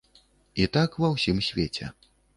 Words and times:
І 0.63 0.65
так 0.77 0.97
ва 1.05 1.11
ўсім 1.17 1.37
свеце. 1.49 1.85